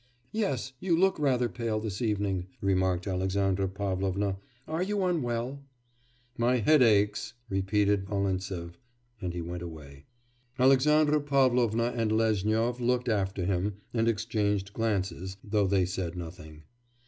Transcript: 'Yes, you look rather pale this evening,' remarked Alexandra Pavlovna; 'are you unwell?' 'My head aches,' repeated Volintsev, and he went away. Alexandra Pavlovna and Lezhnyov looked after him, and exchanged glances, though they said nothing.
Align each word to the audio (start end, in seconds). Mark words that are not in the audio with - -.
'Yes, 0.31 0.73
you 0.79 0.97
look 0.97 1.19
rather 1.19 1.47
pale 1.47 1.79
this 1.79 2.01
evening,' 2.01 2.47
remarked 2.59 3.05
Alexandra 3.05 3.67
Pavlovna; 3.67 4.37
'are 4.67 4.81
you 4.81 5.03
unwell?' 5.03 5.59
'My 6.39 6.57
head 6.57 6.81
aches,' 6.81 7.35
repeated 7.51 8.07
Volintsev, 8.07 8.79
and 9.21 9.31
he 9.35 9.43
went 9.43 9.61
away. 9.61 10.05
Alexandra 10.57 11.21
Pavlovna 11.21 11.93
and 11.95 12.11
Lezhnyov 12.11 12.79
looked 12.79 13.09
after 13.09 13.45
him, 13.45 13.75
and 13.93 14.07
exchanged 14.07 14.73
glances, 14.73 15.37
though 15.43 15.67
they 15.67 15.85
said 15.85 16.17
nothing. 16.17 16.63